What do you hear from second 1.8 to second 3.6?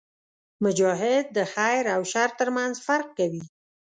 او شر ترمنځ فرق کوي.